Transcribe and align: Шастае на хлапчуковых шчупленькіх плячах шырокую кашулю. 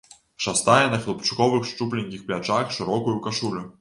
Шастае 0.45 0.85
на 0.93 0.99
хлапчуковых 1.03 1.67
шчупленькіх 1.73 2.25
плячах 2.31 2.73
шырокую 2.79 3.17
кашулю. 3.29 3.63